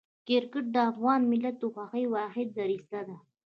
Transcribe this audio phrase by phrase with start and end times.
[0.27, 3.17] کرکټ د افغان ملت د خوښۍ واحده دریڅه ده.